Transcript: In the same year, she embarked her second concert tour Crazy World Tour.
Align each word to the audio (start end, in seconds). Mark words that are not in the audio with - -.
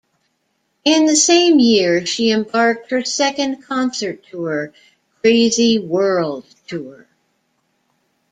In 0.83 1.05
the 1.05 1.15
same 1.15 1.59
year, 1.59 2.07
she 2.07 2.31
embarked 2.31 2.89
her 2.89 3.03
second 3.03 3.61
concert 3.61 4.23
tour 4.31 4.73
Crazy 5.21 5.77
World 5.77 6.47
Tour. 6.65 7.05